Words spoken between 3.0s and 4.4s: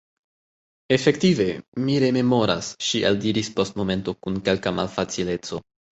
eldiris post momento